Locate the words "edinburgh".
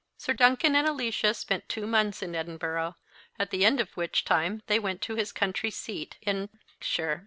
2.33-2.95